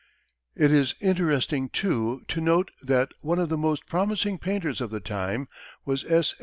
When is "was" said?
5.85-6.03